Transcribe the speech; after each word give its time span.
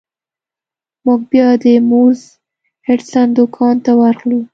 موږ 1.05 1.21
بیا 1.31 1.47
د 1.63 1.65
مورس 1.89 2.21
هډسن 2.87 3.27
دکان 3.37 3.75
ته 3.85 3.91
ورغلو. 4.01 4.41